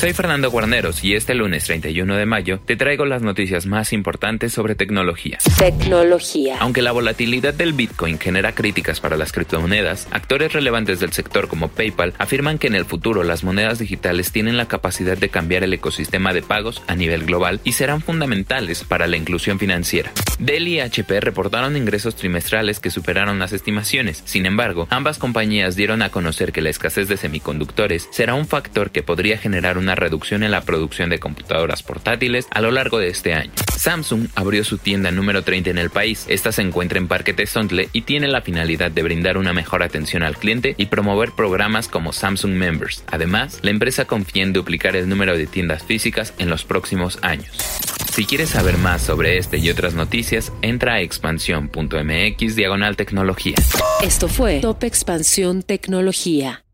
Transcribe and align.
Soy 0.00 0.14
Fernando 0.14 0.50
Guarneros 0.50 1.04
y 1.04 1.14
este 1.14 1.34
lunes 1.34 1.64
31 1.64 2.16
de 2.16 2.24
mayo 2.24 2.58
te 2.64 2.74
traigo 2.74 3.04
las 3.04 3.20
noticias 3.20 3.66
más 3.66 3.92
importantes 3.92 4.50
sobre 4.50 4.74
tecnología. 4.74 5.36
Tecnología. 5.58 6.56
Aunque 6.58 6.80
la 6.80 6.92
volatilidad 6.92 7.52
del 7.52 7.74
Bitcoin 7.74 8.18
genera 8.18 8.54
críticas 8.54 8.98
para 8.98 9.18
las 9.18 9.30
criptomonedas, 9.30 10.08
actores 10.10 10.54
relevantes 10.54 11.00
del 11.00 11.12
sector 11.12 11.48
como 11.48 11.68
PayPal 11.68 12.14
afirman 12.16 12.56
que 12.56 12.68
en 12.68 12.76
el 12.76 12.86
futuro 12.86 13.24
las 13.24 13.44
monedas 13.44 13.78
digitales 13.78 14.32
tienen 14.32 14.56
la 14.56 14.68
capacidad 14.68 15.18
de 15.18 15.28
cambiar 15.28 15.64
el 15.64 15.74
ecosistema 15.74 16.32
de 16.32 16.40
pagos 16.40 16.82
a 16.86 16.94
nivel 16.94 17.26
global 17.26 17.60
y 17.62 17.72
serán 17.72 18.00
fundamentales 18.00 18.84
para 18.84 19.06
la 19.06 19.18
inclusión 19.18 19.58
financiera. 19.58 20.12
Dell 20.40 20.68
y 20.68 20.80
HP 20.80 21.20
reportaron 21.20 21.76
ingresos 21.76 22.16
trimestrales 22.16 22.80
que 22.80 22.90
superaron 22.90 23.38
las 23.38 23.52
estimaciones. 23.52 24.22
Sin 24.24 24.46
embargo, 24.46 24.88
ambas 24.88 25.18
compañías 25.18 25.76
dieron 25.76 26.00
a 26.00 26.08
conocer 26.08 26.50
que 26.50 26.62
la 26.62 26.70
escasez 26.70 27.08
de 27.08 27.18
semiconductores 27.18 28.08
será 28.10 28.32
un 28.32 28.46
factor 28.46 28.90
que 28.90 29.02
podría 29.02 29.36
generar 29.36 29.76
una 29.76 29.94
reducción 29.94 30.42
en 30.42 30.50
la 30.50 30.62
producción 30.62 31.10
de 31.10 31.18
computadoras 31.18 31.82
portátiles 31.82 32.46
a 32.50 32.62
lo 32.62 32.70
largo 32.70 32.98
de 32.98 33.08
este 33.08 33.34
año. 33.34 33.52
Samsung 33.76 34.28
abrió 34.34 34.64
su 34.64 34.78
tienda 34.78 35.10
número 35.10 35.42
30 35.42 35.68
en 35.68 35.78
el 35.78 35.90
país. 35.90 36.24
Esta 36.26 36.52
se 36.52 36.62
encuentra 36.62 36.98
en 36.98 37.08
Parque 37.08 37.34
Tesontle 37.34 37.90
y 37.92 38.02
tiene 38.02 38.26
la 38.26 38.40
finalidad 38.40 38.90
de 38.90 39.02
brindar 39.02 39.36
una 39.36 39.52
mejor 39.52 39.82
atención 39.82 40.22
al 40.22 40.38
cliente 40.38 40.74
y 40.78 40.86
promover 40.86 41.32
programas 41.32 41.86
como 41.86 42.14
Samsung 42.14 42.52
Members. 42.52 43.04
Además, 43.08 43.58
la 43.60 43.70
empresa 43.72 44.06
confía 44.06 44.42
en 44.42 44.54
duplicar 44.54 44.96
el 44.96 45.06
número 45.06 45.36
de 45.36 45.46
tiendas 45.46 45.82
físicas 45.82 46.32
en 46.38 46.48
los 46.48 46.64
próximos 46.64 47.18
años. 47.20 47.79
Si 48.10 48.24
quieres 48.26 48.50
saber 48.50 48.76
más 48.76 49.02
sobre 49.02 49.38
este 49.38 49.58
y 49.58 49.70
otras 49.70 49.94
noticias, 49.94 50.52
entra 50.62 50.94
a 50.94 51.00
expansión.mx 51.00 52.56
diagonal 52.56 52.96
tecnología. 52.96 53.54
Esto 54.02 54.28
fue 54.28 54.60
Top 54.60 54.82
Expansión 54.82 55.62
Tecnología. 55.62 56.64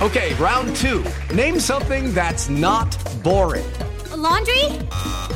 Okay, 0.00 0.32
round 0.38 0.74
two. 0.76 1.02
Name 1.34 1.58
something 1.58 2.14
that's 2.14 2.48
not 2.48 2.86
boring. 3.24 3.66
A 4.12 4.16
laundry? 4.16 4.64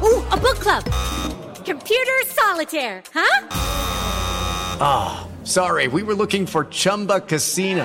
Ooh, 0.00 0.22
a 0.30 0.36
book 0.36 0.60
club. 0.60 0.84
Computer 1.66 2.22
solitaire, 2.28 3.02
huh? 3.12 3.48
Ah, 4.80 5.26
oh, 5.26 5.44
sorry, 5.44 5.88
we 5.88 6.04
were 6.04 6.14
looking 6.14 6.46
for 6.46 6.66
Chumba 6.70 7.20
Casino. 7.20 7.84